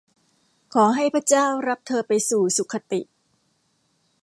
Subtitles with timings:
[0.73, 3.01] ขอให้พระเจ้ารับเธอไปสู่สุขคติ